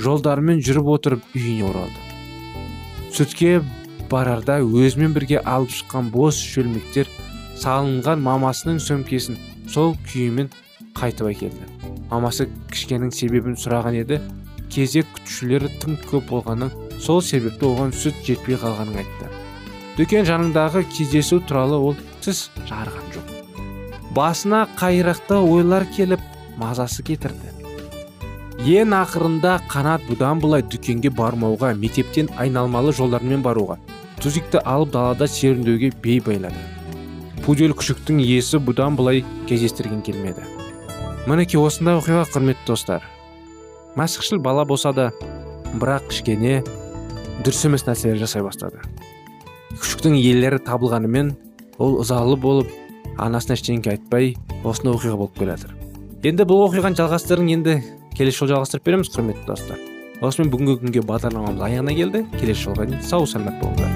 жолдармен 0.01 0.63
жүріп 0.65 0.89
отырып 0.95 1.35
үйіне 1.35 1.67
оралды. 1.69 2.01
Сүтке 3.13 3.59
барарда 4.11 4.59
өзімен 4.63 5.15
бірге 5.17 5.41
алып 5.45 5.73
шыққан 5.75 6.11
бос 6.15 6.39
шөлмектер 6.41 7.09
салынған 7.61 8.23
мамасының 8.25 8.79
сөмкесін 8.83 9.39
сол 9.73 9.95
күйімен 10.09 10.51
қайтып 10.97 11.31
әкелді. 11.31 11.69
Мамасы 12.11 12.47
кішкенің 12.73 13.13
себебін 13.15 13.57
сұраған 13.59 13.97
еді. 14.03 14.21
Кезек 14.73 15.09
күтушілері 15.17 15.71
тым 15.81 15.97
көп 16.11 16.29
болғанын 16.31 16.73
сол 17.03 17.23
себепті 17.25 17.69
оған 17.71 17.95
сүт 17.97 18.19
жетпей 18.27 18.59
қалғанын 18.61 19.01
айтты. 19.03 19.31
Дүкен 19.97 20.27
жанындағы 20.29 20.85
кездесу 20.93 21.41
туралы 21.41 21.79
ол 21.91 21.97
тіс 22.25 22.51
жарған 22.69 23.11
жоқ. 23.15 23.35
Басына 24.17 24.67
қайрақты 24.79 25.41
ойлар 25.41 25.87
келіп 25.97 26.23
мазасы 26.61 27.05
кетірді. 27.07 27.53
Ең 28.67 28.95
ақырында 28.97 29.59
қанат 29.71 30.07
бұдан 30.09 30.41
былай 30.41 30.65
дүкенге 30.65 31.13
бармауға 31.13 31.75
мектептен 31.77 32.31
айналмалы 32.41 32.95
жолдармен 32.97 33.43
баруға 33.45 33.77
тузикті 34.21 34.63
алып 34.65 34.93
далада 34.95 35.29
серуендеуге 35.29 35.93
бей 36.03 36.21
байлады 36.21 36.63
пудель 37.45 37.75
күшіктің 37.77 38.21
иесі 38.25 38.61
бұдан 38.63 38.97
былай 38.99 39.25
кездестірген 39.49 40.03
келмеді 40.07 40.47
мінекей 41.27 41.61
осындай 41.61 41.99
оқиға 42.01 42.25
құрметті 42.33 42.71
достар 42.73 43.05
мәсіхшіл 43.99 44.41
бала 44.43 44.65
болса 44.65 44.93
да 44.97 45.11
бірақ 45.77 46.09
кішкене 46.11 46.61
дұрыс 47.45 47.67
емес 47.69 47.87
нәрселер 47.87 48.21
жасай 48.23 48.45
бастады 48.47 48.81
күшіктің 49.77 50.17
иелері 50.21 50.63
табылғанымен 50.67 51.35
ол 51.79 52.01
ызалы 52.01 52.39
болып 52.41 52.73
анасына 53.19 53.59
ештеңке 53.59 53.93
айтпай 53.95 54.35
осындай 54.65 54.97
оқиға 54.97 55.21
болып 55.21 55.37
келе 55.39 55.57
жатыр 55.57 55.77
енді 56.27 56.49
бұл 56.49 56.65
оқиғаның 56.69 56.99
жалғастырын 57.03 57.53
енді 57.59 57.77
келесі 58.17 58.43
жолы 58.43 58.55
жалғастырып 58.55 58.89
береміз 58.89 59.13
құрметті 59.13 59.47
достар 59.51 59.85
осымен 60.25 60.53
бүгінгі 60.55 60.81
күнге 60.81 61.05
бағдарламамыз 61.11 61.69
аяғына 61.69 61.97
келді 62.01 62.25
келесі 62.39 62.69
жолға 62.71 62.89
дейін 62.89 63.05
сау 63.05 63.29
сәлемет 63.29 63.61
болыңыздар 63.61 63.96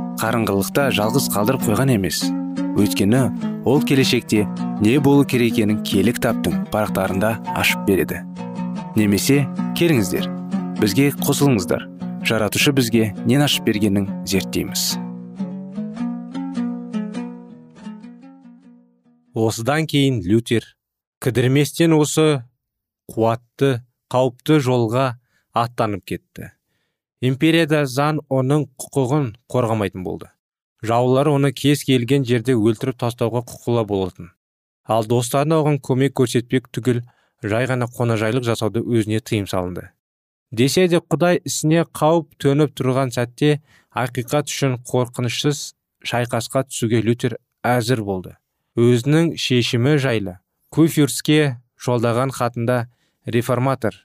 қарыңғылықта 0.21 0.91
жалғыз 0.93 1.31
қалдырып 1.33 1.63
қойған 1.65 1.95
емес. 1.95 2.21
Өйткені 2.77 3.21
ол 3.65 3.81
келешекте 3.81 4.43
не 4.81 4.99
болу 5.01 5.25
керек 5.25 5.55
екенін 5.57 5.81
кітаптың 5.81 6.67
парақтарында 6.69 7.31
ашып 7.57 7.87
береді. 7.87 8.21
Немесе 8.95 9.47
келіңіздер 9.79 10.29
бізге 10.77 11.09
қосылыңыздар. 11.25 11.87
Жаратушы 12.21 12.71
бізге 12.77 13.15
нен 13.25 13.41
ашып 13.41 13.65
бергенін 13.65 14.05
зерттейміз. 14.29 14.99
Осыдан 19.33 19.89
кейін 19.89 20.21
лютер 20.21 20.75
кідірместен 21.23 21.97
осы 21.97 22.43
қуатты 23.09 23.79
қауіпті 24.13 24.61
жолға 24.61 25.05
аттанып 25.57 26.05
кетті. 26.05 26.51
Империяда 27.21 27.85
заң 27.85 28.21
оның 28.29 28.67
құқығын 28.81 29.31
қорғамайтын 29.51 30.03
болды. 30.03 30.29
Жаулар 30.81 31.29
оны 31.29 31.51
кез 31.53 31.83
келген 31.85 32.25
жерде 32.25 32.55
өлтіріп 32.57 32.97
тастауға 33.01 33.43
құқылы 33.45 33.85
болатын. 33.85 34.31
Ал 34.85 35.05
достарына 35.05 35.61
оған 35.61 35.77
көмек 35.85 36.15
көрсетпек 36.17 36.71
түгіл 36.73 37.03
жай 37.45 37.67
ғана 37.69 37.85
қонажайлық 37.85 38.45
жасауды 38.45 38.81
өзіне 38.81 39.21
тыйым 39.21 39.45
салынды. 39.47 39.91
Десе 40.51 40.87
де 40.89 40.99
құдай 40.99 41.39
ісіне 41.45 41.85
қауіп 41.85 42.33
төніп 42.41 42.73
тұрған 42.75 43.13
сәтте 43.13 43.61
ақиқат 43.95 44.49
үшін 44.49 44.79
қорқынышсыз 44.89 45.61
шайқасқа 46.03 46.65
түсуге 46.67 47.03
лютер 47.05 47.37
әзір 47.63 48.01
болды. 48.03 48.35
Өзінің 48.75 49.35
шешімі 49.37 49.97
жайлы 50.01 50.39
куфюрске 50.73 51.57
жолдаған 51.79 52.33
хатында 52.33 52.87
реформатор 53.25 53.95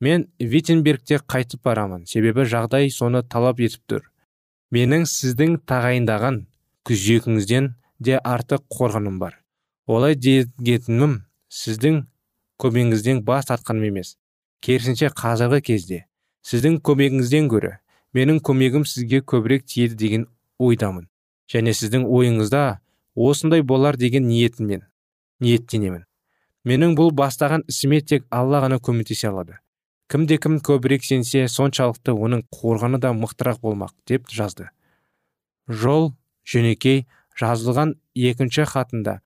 мен 0.00 0.26
виттенбергте 0.40 1.18
қайтып 1.18 1.62
барамын. 1.64 2.04
Себебі 2.06 2.44
жағдай 2.48 2.90
соны 2.90 3.22
талап 3.22 3.60
етіп 3.60 3.82
тұр. 3.88 4.02
Менің 4.74 5.06
сіздің 5.08 5.60
тағайындаған 5.68 6.44
күзетіңізден 6.86 7.72
де 8.00 8.18
артық 8.18 8.66
қорғаным 8.72 9.18
бар. 9.18 9.38
Олай 9.86 10.16
дегенім 10.16 11.22
сіздің 11.48 12.04
көмегіңізден 12.60 13.22
бас 13.24 13.48
тартқаным 13.50 13.88
емес. 13.88 14.16
Керісінше 14.60 15.12
қазіргі 15.14 15.62
кезде 15.62 16.04
сіздің 16.46 16.80
көмегіңізден 16.86 17.48
гөрі 17.50 17.76
менің 18.16 18.40
көмегім 18.44 18.86
сізге 18.88 19.20
көбірек 19.20 19.66
тиеді 19.66 19.96
деген 19.98 20.26
ойдамын. 20.58 21.08
Және 21.50 21.74
сіздің 21.76 22.06
ойыңызда 22.08 22.78
осындай 23.14 23.62
болар 23.62 23.96
деген 23.96 24.26
ниетіммен 24.28 24.82
ниеттенемін. 25.40 26.04
Менің 26.66 26.96
бұл 26.98 27.12
бастаған 27.14 27.62
ісіме 27.70 28.00
тек 28.00 28.26
алла 28.30 28.62
ғана 28.64 28.80
көмектесе 28.82 29.28
алады. 29.28 29.60
Кімде 30.12 30.38
кім 30.42 30.58
көбірек 30.66 31.04
сенсе 31.06 31.46
соншалықты 31.50 32.14
оның 32.14 32.44
қорғаны 32.54 33.00
да 33.02 33.12
мықтырақ 33.16 33.60
болмақ 33.62 33.94
деп 34.06 34.30
жазды. 34.30 34.68
Жол 35.68 36.12
жөнекей 36.46 37.06
жазылған 37.40 37.96
екінші 38.14 38.66
хатында 38.72 39.20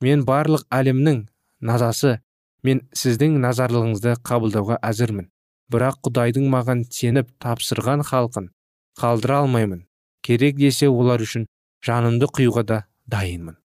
мен 0.00 0.24
барлық 0.28 0.66
әлемнің 0.70 1.24
назасы 1.60 2.18
мен 2.62 2.82
сіздің 2.96 3.38
назарлығыңызды 3.44 4.16
қабылдауға 4.26 4.80
әзірмін. 4.90 5.30
Бірақ 5.70 6.00
құдайдың 6.06 6.50
маған 6.50 6.84
сеніп 6.90 7.30
тапсырған 7.42 8.02
халқын 8.06 8.50
қалдыра 8.98 9.44
алмаймын. 9.44 9.86
Керек 10.22 10.58
десе 10.58 10.90
олар 10.90 11.22
үшін 11.22 11.46
жанымды 11.86 12.26
қиюға 12.26 12.66
да 12.66 12.84
дайынмын 13.06 13.60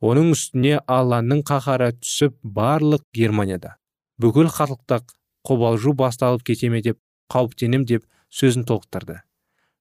оның 0.00 0.32
үстіне 0.34 0.78
алланың 0.88 1.42
қаһары 1.48 1.92
түсіп 2.00 2.36
барлық 2.42 3.04
германияда. 3.16 3.76
Бүкіл 4.20 4.48
халықтық 4.52 5.12
қобалжу 5.46 5.94
басталып 5.96 6.44
кете 6.46 6.70
ме 6.70 6.82
деп 6.82 6.98
қауіптенем 7.32 7.86
деп 7.86 8.06
сөзін 8.30 8.66
толықтырды. 8.68 9.20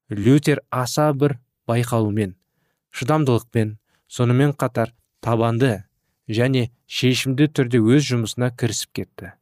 Лютер 0.09 0.61
аса 0.71 1.11
бір 1.13 1.37
байқалумен 1.69 2.35
шыдамдылықпен 2.91 3.77
сонымен 4.07 4.53
қатар 4.57 4.93
табанды 5.21 5.83
және 6.29 6.69
шешімді 6.87 7.49
түрде 7.53 7.81
өз 7.81 8.05
жұмысына 8.09 8.51
кірісіп 8.57 8.93
кетті. 9.01 9.33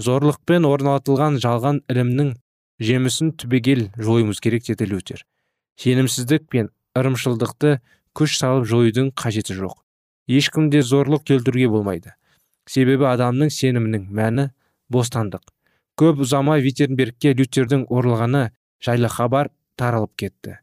Зорлықпен 0.00 0.66
орнатылған 0.66 1.38
жалған 1.42 1.82
ілімнің 1.90 2.34
жемісін 2.80 3.34
түбегел 3.38 3.90
жоюымыз 3.98 4.40
керек 4.40 4.64
деді 4.66 4.88
лютер. 4.90 5.24
Сенімсіздік 5.76 6.48
пен 6.50 6.70
ырымшылдықты 6.96 7.78
күш 8.16 8.38
салып 8.40 8.66
жоюдың 8.70 9.12
қажеті 9.18 9.56
жоқ. 9.58 9.76
Ешкімде 10.30 10.82
зорлық 10.82 11.26
келтіруге 11.28 11.68
болмайды. 11.68 12.14
Себебі 12.66 13.06
адамның 13.10 13.50
сенімінің 13.52 14.08
мәні 14.14 14.50
бостандық. 14.92 15.42
Көп 15.98 16.24
ұзамай 16.24 16.62
витербергке 16.64 17.34
лютердің 17.36 17.86
ұрлығаны 17.92 18.50
жайлы 18.82 19.08
хабар 19.12 19.50
таралып 19.76 20.14
кетті. 20.16 20.58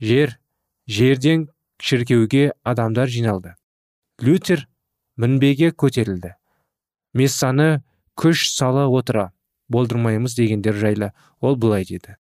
Жер 0.00 0.38
жерден 0.86 1.48
шіркеуге 1.82 2.52
адамдар 2.64 3.08
жиналды. 3.08 3.54
Лютер 4.22 4.66
мінбеге 5.16 5.70
көтерілді. 5.70 6.34
Мессаны 7.14 7.82
күш 8.18 8.48
сала 8.50 8.86
отыра 8.88 9.30
болдырмаймыз 9.68 10.34
дегендер 10.34 10.74
жайлы 10.74 11.12
ол 11.40 11.56
былай 11.56 11.84
деді. 11.84 12.16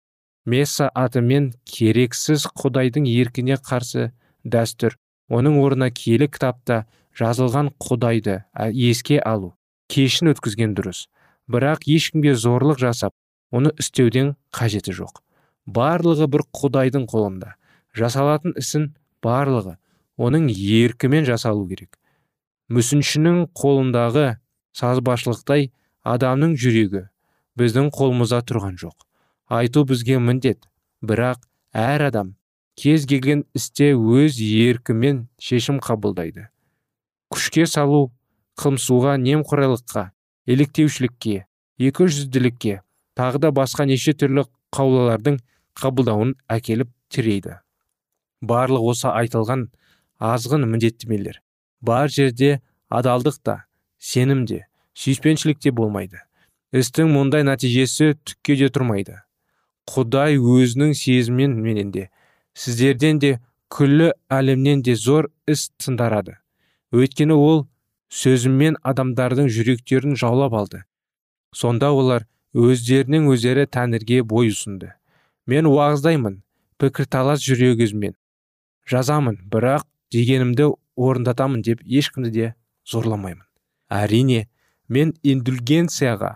Месса 0.47 0.89
атымен 0.95 1.53
керексіз 1.65 2.47
құдайдың 2.59 3.07
еркіне 3.07 3.59
қарсы 3.63 4.11
дәстүр 4.45 4.97
оның 5.31 5.59
орнына 5.63 5.91
киелі 5.95 6.29
кітапта 6.33 6.85
жазылған 7.19 7.71
құдайды 7.83 8.43
еске 8.73 9.21
алу 9.21 9.55
кешін 9.93 10.33
өткізген 10.33 10.75
дұрыс. 10.75 11.07
Бірақ 11.51 11.87
ешкімге 11.89 12.35
зорлық 12.39 12.79
жасап 12.83 13.15
оны 13.51 13.73
істеуден 13.79 14.35
қажеті 14.55 14.95
жоқ. 14.97 15.21
Барлығы 15.67 16.29
бір 16.31 16.45
құдайдың 16.57 17.07
қолында. 17.11 17.55
Жасалатын 17.95 18.55
ісін 18.59 18.93
барлығы 19.23 19.77
оның 20.17 20.49
еркімен 20.51 21.27
жасалу 21.29 21.67
керек. 21.69 21.99
Мүсіншінің 22.73 23.49
қолындағы 23.59 24.37
сазбашылықтай 24.79 25.71
адамның 26.03 26.55
жүрегі 26.57 27.07
біздің 27.59 27.91
қолымызда 27.93 28.41
тұрған 28.49 28.79
жоқ. 28.81 28.97
Айту 29.53 29.85
бізге 29.85 30.19
міндет 30.19 30.65
бірақ 31.05 31.43
әр 31.77 32.09
адам 32.09 32.35
кез 32.81 33.05
келген 33.07 33.45
істе 33.55 33.93
өз 33.93 34.41
еркімен 34.41 35.27
шешім 35.39 35.79
қабылдайды. 35.85 36.49
Күшке 37.33 37.67
салу 37.69 38.11
қымсуға 38.61 39.19
немқұрайлыққа 39.21 40.11
еліктеушілікке 40.49 41.45
екі 41.79 42.09
жүзділікке 42.09 42.81
тағы 43.19 43.43
да 43.45 43.53
басқа 43.55 43.87
неше 43.87 44.15
түрлі 44.19 44.47
қаулылардың 44.75 45.39
қабылдауын 45.79 46.35
әкеліп 46.51 46.91
тірейді. 47.13 47.59
Барлық 48.43 48.93
осы 48.93 49.09
айтылған 49.13 49.69
азғын 50.19 50.67
міндеттемелер 50.71 51.41
бар 51.83 52.11
жерде 52.11 52.61
адалдық 52.91 53.39
та 53.43 53.57
сенім 53.99 54.45
де 54.47 54.65
сүйіспеншілік 54.99 55.59
те 55.63 55.71
болмайды. 55.71 56.19
істің 56.73 57.11
мұндай 57.13 57.45
нәтижесі 57.45 58.15
түкке 58.25 58.57
де 58.57 58.69
тұрмайды. 58.73 59.19
Құдай 59.91 60.39
өзінің 60.39 60.95
сезіммен 60.97 61.59
менен 61.61 61.91
де 61.93 62.09
сіздерден 62.55 63.19
де 63.19 63.33
күллі 63.69 64.13
әлемнен 64.31 64.83
де 64.83 64.95
зор 64.97 65.29
іс 65.47 65.69
тыңдарады. 65.77 66.39
Өйткені 66.93 67.37
ол 67.37 67.67
сөзіммен 68.13 68.77
адамдардың 68.85 69.49
жүректерін 69.49 70.19
жаулап 70.21 70.53
алды. 70.53 70.83
Сонда 71.57 71.89
олар 71.97 72.27
өздерінің 72.53 73.31
өздері 73.33 73.65
тәңірге 73.73 74.21
бой 74.29 74.51
ұсынды. 74.53 74.91
Мен 75.49 75.69
уағыздаймын 75.71 76.43
пікірталас 76.83 77.41
жүрегізмен 77.47 78.13
жазамын 78.93 79.39
бірақ 79.49 79.87
дегенімді 80.13 80.69
орындатамын 80.97 81.65
деп 81.65 81.81
ешкімді 81.89 82.31
де 82.37 82.53
зорламаймын. 82.85 83.49
Әрине 83.89 84.47
мен 84.93 85.17
индульгенцияға 85.25 86.35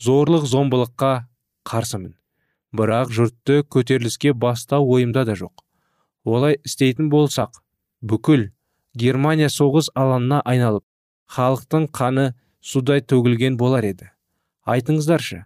зорлық 0.00 0.48
зомбылыққа 0.48 1.12
қарсымын. 1.68 2.14
Бірақ 2.72 3.12
жұртты 3.12 3.62
көтеріліске 3.68 4.32
бастау 4.32 4.88
ойымда 4.96 5.28
да 5.28 5.36
жоқ. 5.36 5.52
Олай 6.24 6.56
істейтін 6.64 7.12
болсақ 7.12 7.60
бүкіл 8.00 8.48
германия 8.96 9.52
соғыс 9.52 9.92
алаңына 9.92 10.40
айналып 10.44 10.87
халықтың 11.28 11.88
қаны 11.92 12.32
судай 12.60 13.00
төгілген 13.00 13.58
болар 13.60 13.84
еді. 13.84 14.10
Айтыңыздаршы 14.68 15.44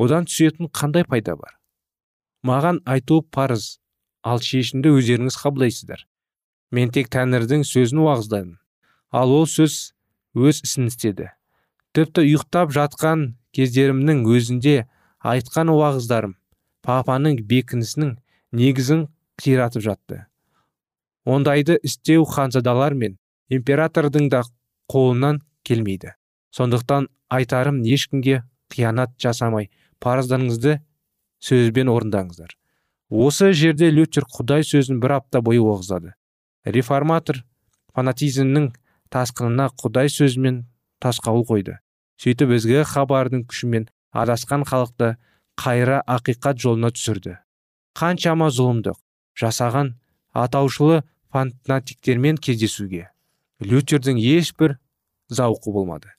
одан 0.00 0.26
түсетін 0.28 0.70
қандай 0.72 1.04
пайда 1.04 1.36
бар? 1.36 1.56
Маған 2.44 2.80
айту 2.88 3.20
парыз 3.22 3.78
ал 4.24 4.40
шешімді 4.40 4.92
өздеріңіз 4.96 5.36
қабылдайсыздар. 5.40 6.06
Мен 6.70 6.92
тек 6.94 7.10
тәңірдің 7.12 7.64
сөзін 7.68 8.00
уағыздаймын 8.04 8.56
ал 9.10 9.32
ол 9.34 9.46
сөз 9.50 9.92
өз 10.34 10.62
ісін 10.64 10.88
істеді. 10.88 11.30
Тіпті 11.92 12.22
ұйықтап 12.22 12.72
жатқан 12.72 13.34
кездерімнің 13.56 14.22
өзінде 14.30 14.76
айтқан 15.20 15.72
уағыздарым 15.72 16.36
папаның 16.86 17.40
бекінісінің 17.50 18.14
негізін 18.56 19.08
қиратып 19.40 19.84
жатты. 19.84 20.24
Ондайды 21.24 21.76
істеу 21.82 22.24
ханзадалар 22.24 22.94
мен 22.94 23.18
императордың 23.50 24.30
да 24.30 24.44
қолынан 24.90 25.40
келмейді. 25.64 26.14
Сондықтан 26.50 27.08
айтарым 27.30 27.82
ешкімге 27.86 28.42
қиянат 28.72 29.14
жасамай 29.22 29.70
парыздарыңызды 30.02 30.80
сөзбен 31.40 31.90
орындаңыздар. 31.92 32.56
Осы 33.10 33.52
жерде 33.52 33.90
лютер 33.90 34.26
құдай 34.26 34.66
сөзін 34.66 35.00
бір 35.02 35.20
апта 35.20 35.42
бойы 35.42 35.62
оғыздады 35.62 36.14
реформатор 36.64 37.44
фанатизмнің 37.94 38.70
тасқынына 39.12 39.70
құдай 39.80 40.10
сөзімен 40.12 40.64
тасқауыл 41.02 41.46
қойды. 41.48 41.78
Сөйтіп 42.20 42.52
ізгі 42.58 42.82
хабардың 42.88 43.46
күшімен 43.48 43.88
адасқан 44.12 44.66
халықты 44.68 45.14
қайра 45.60 46.02
ақиқат 46.06 46.60
жолына 46.60 46.92
түсірді. 46.94 47.38
Қаншама 47.96 48.50
зұлымдық 48.52 48.98
жасаған 49.40 49.94
атаушылы 50.36 51.02
фанатиктермен 51.32 52.36
кездесуге. 52.36 53.08
Лютердің 53.60 54.18
ешбір 54.18 54.78
зауқы 55.28 55.72
болмады. 55.72 56.12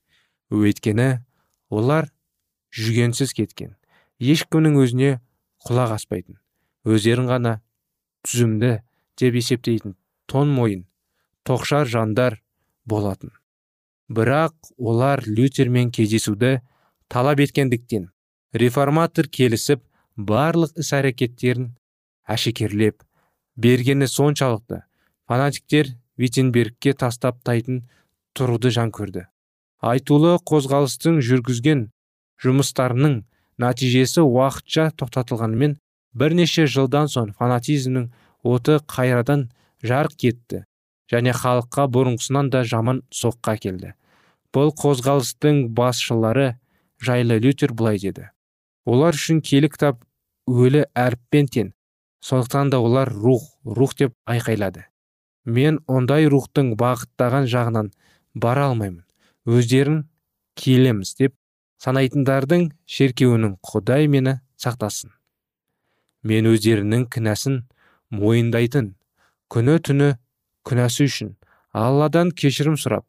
Өйткені 0.51 1.23
олар 1.69 2.09
жүгенсіз 2.75 3.33
кеткен. 3.35 3.75
Ешкімнің 4.21 4.77
өзіне 4.81 5.11
құлақ 5.67 5.95
аспайтын. 5.97 6.37
Өздерін 6.85 7.29
ғана 7.29 7.59
түзімді 8.27 8.81
деп 9.19 9.37
есептейтін 9.37 9.95
тон 10.29 10.51
мойын 10.53 10.85
тоқшар 11.47 11.89
жандар 11.89 12.39
болатын. 12.85 13.31
Бірақ 14.11 14.53
олар 14.77 15.23
лютермен 15.25 15.91
кездесуді 15.91 16.59
талап 17.07 17.39
еткендіктен 17.39 18.09
реформатор 18.53 19.27
келісіп 19.27 19.83
барлық 20.17 20.75
іс 20.81 20.91
әрекеттерін 20.95 21.71
әшекерлеп 22.27 23.05
бергені 23.55 24.07
соншалықты 24.07 24.83
фанатиктер 25.27 25.93
виттенбергке 26.21 26.93
тастап 26.93 27.41
тайтын 27.47 27.83
тұруды 28.37 28.71
жан 28.71 28.93
көрді. 28.95 29.25
Айтулы 29.81 30.37
қозғалыстың 30.47 31.19
жүргізген 31.25 31.87
жұмыстарының 32.43 33.21
нәтижесі 33.61 34.25
уақытша 34.25 34.91
тоқтатылғанымен 35.01 35.77
бірнеше 36.17 36.67
жылдан 36.69 37.09
соң 37.11 37.33
фанатизмнің 37.39 38.11
оты 38.43 38.77
қайрадан 38.93 39.49
жарқ 39.85 40.17
кетті 40.23 40.65
және 41.11 41.33
халыққа 41.35 41.87
бұрынғысынан 41.95 42.51
да 42.53 42.63
жаман 42.67 43.01
соққа 43.09 43.57
келді 43.65 43.95
бұл 44.55 44.73
қозғалыстың 44.75 45.67
басшылары 45.75 46.55
жайлы 47.01 47.39
лютер 47.39 47.73
былай 47.73 47.99
деді. 47.99 48.29
Олар 48.85 49.15
үшін 49.15 49.39
киелі 49.45 49.69
кітап 49.71 50.01
өлі 50.49 50.83
әріппен 50.97 51.47
тең 51.47 51.71
сондықтан 52.25 52.71
да 52.73 52.81
олар 52.83 53.09
рух 53.09 53.47
рух 53.63 53.95
деп 53.95 54.13
айқайлады. 54.25 54.90
Мен 55.45 55.79
ондай 55.87 56.27
рухтың 56.29 56.75
бағыттаған 56.79 57.47
жағынан 57.49 57.91
бара 58.35 58.67
алмаймын. 58.69 59.03
Өздерін 59.45 60.03
киелеміз 60.55 61.15
деп 61.17 61.35
санайтындардың 61.81 62.69
шеркеуінің 62.85 63.57
құдай 63.65 64.07
мені 64.11 64.37
сақтасын. 64.61 65.11
Мен 66.23 66.45
өздерінің 66.51 67.07
кінәсін 67.09 67.63
мойындайтын 68.13 68.93
күні 69.49 69.79
түні 69.87 70.11
күнәсі 70.67 71.07
үшін 71.09 71.33
алладан 71.73 72.29
кешірім 72.31 72.77
сұрап 72.77 73.07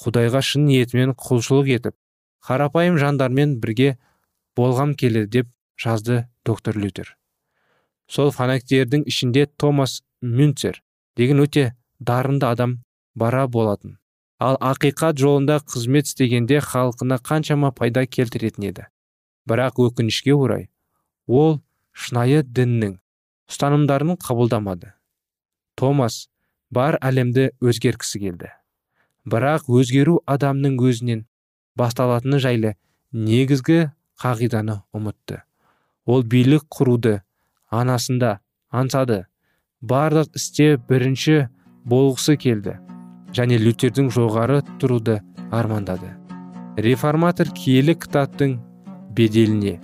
құдайға 0.00 0.40
шын 0.44 0.64
ниетімен 0.70 1.12
құлшылық 1.20 1.68
етіп 1.76 1.96
қарапайым 2.46 2.96
жандармен 3.00 3.58
бірге 3.60 3.96
болғам 4.56 4.94
келеді 4.96 5.42
деп 5.42 5.52
жазды 5.76 6.24
доктор 6.46 6.78
лютер. 6.80 7.16
Сол 8.08 8.30
фанатиктердің 8.30 9.04
ішінде 9.10 9.46
томас 9.58 10.00
мюнцер 10.22 10.80
деген 11.16 11.40
өте 11.44 11.74
дарынды 12.00 12.46
адам 12.46 12.78
бара 13.14 13.46
болатын. 13.48 13.98
Ал 14.38 14.58
ақиқат 14.60 15.16
жолында 15.16 15.58
қызмет 15.64 16.10
істегенде 16.10 16.60
халқына 16.60 17.18
қаншама 17.24 17.72
пайда 17.72 18.04
келтіретін 18.06 18.68
еді. 18.68 18.86
Бірақ 19.48 19.80
өкінішке 19.80 20.34
орай 20.36 20.68
ол 21.26 21.62
шынайы 21.92 22.42
діннің 22.44 22.98
ұстанымдарын 23.48 24.16
қабылдамады. 24.20 24.92
Томас 25.76 26.26
бар 26.70 26.98
әлемді 27.00 27.50
өзгерткісі 27.64 28.20
келді. 28.20 28.50
Бірақ 29.24 29.70
өзгеру 29.72 30.20
адамның 30.26 30.76
өзінен 30.82 31.24
басталатыны 31.78 32.38
жайлы 32.42 32.74
негізгі 33.12 33.90
қағиданы 34.20 34.82
ұмытты. 34.94 35.42
Ол 36.06 36.22
билік 36.22 36.66
құруды 36.70 37.20
анасында 37.70 38.40
аңсады. 38.70 39.24
Барлық 39.84 40.32
істе 40.38 40.76
бірінші 40.88 41.48
болғысы 41.84 42.36
келді 42.40 42.78
және 43.36 43.58
лютердің 43.60 44.08
жоғары 44.14 44.62
тұруды 44.80 45.18
армандады. 45.52 46.14
Реформатор 46.80 47.50
киелі 47.52 47.94
кітаптың 48.00 48.56
беделіне 49.16 49.76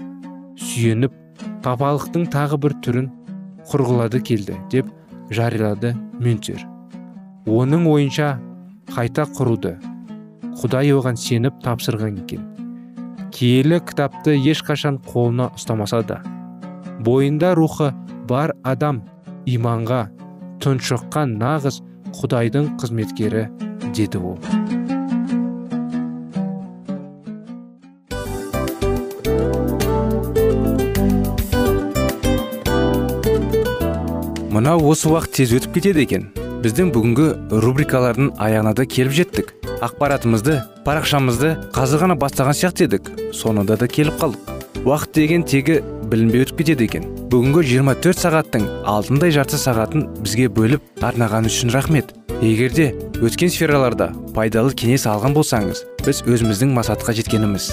сүйеніп 0.57 1.13
папалықтың 1.65 2.25
тағы 2.33 2.59
бір 2.65 2.77
түрін 2.85 3.11
құрғылады 3.69 4.23
келді 4.25 4.57
деп 4.73 4.89
жариялады 5.31 5.93
мюнтер. 6.21 6.65
Оның 7.45 7.85
ойынша 7.93 8.39
қайта 8.95 9.29
құруды 9.37 9.77
құдай 10.63 10.93
оған 10.97 11.21
сеніп 11.21 11.61
тапсырған 11.65 12.23
екен. 12.25 12.49
Киелі 13.33 13.81
кітапты 13.85 14.37
ешқашан 14.41 15.03
қолына 15.05 15.53
ұстамаса 15.57 16.03
да 16.07 16.23
бойында 17.01 17.55
рухы 17.57 17.93
бар 18.29 18.55
адам 18.63 19.03
иманға 19.47 20.05
тұншыққан 20.63 21.39
нағыз 21.41 21.81
құдайдың 22.19 22.75
қызметкері 22.81 23.49
деді 23.97 24.21
ол. 24.23 24.39
Мынау 34.53 34.85
осы 34.93 35.09
уақыт 35.09 35.33
тез 35.39 35.53
өтіп 35.57 35.79
кетеді 35.79 36.03
екен. 36.05 36.29
Біздің 36.63 36.93
бүгінгі 36.95 37.25
рубрикалардың 37.65 38.35
аяғына 38.39 38.75
да 38.77 38.85
келіп 38.87 39.17
жеттік. 39.17 39.49
Ақпаратымызды 39.83 40.61
парақшамызды 40.87 41.55
қазір 41.75 42.05
ғана 42.05 42.19
бастаған 42.21 42.55
сияқты 42.55 42.87
едік. 42.87 43.09
Соңында 43.35 43.79
да 43.81 43.89
келіп 43.91 44.21
қалдық. 44.21 44.53
Уақыт 44.85 45.17
деген 45.17 45.43
тегі 45.49 45.81
білінбей 46.13 46.45
өтіп 46.45 46.61
кетеді 46.61 46.87
екен. 46.91 47.07
Бүгінгі 47.33 47.65
24 47.73 48.21
сағаттың 48.21 48.67
алтындай 48.93 49.33
жарты 49.33 49.61
сағатын 49.61 50.05
бізге 50.21 50.51
бөліп 50.53 51.05
арнаған 51.09 51.49
үшін 51.49 51.73
рахмет. 51.73 52.13
Егерде 52.43 52.91
өткен 53.23 53.53
сфераларда 53.55 54.11
пайдалы 54.37 54.77
кеңес 54.77 55.09
алған 55.09 55.37
болсаңыз 55.39 55.87
біз 56.05 56.23
өзіміздің 56.29 56.77
мақсатқа 56.77 57.17
жеткеніміз. 57.17 57.73